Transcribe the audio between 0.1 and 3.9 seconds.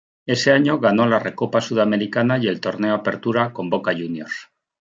Ese año ganó la Recopa Sudamericana y el Torneo Apertura con